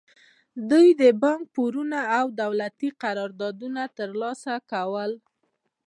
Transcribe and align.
دوی 0.69 0.87
د 1.01 1.03
بانکي 1.21 1.47
پورونه 1.55 1.99
او 2.19 2.25
دولتي 2.41 2.89
قراردادونه 3.03 3.81
ترلاسه 3.97 4.53
کول. 4.71 5.11